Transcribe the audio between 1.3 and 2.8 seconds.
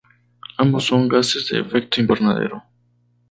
de efecto invernadero.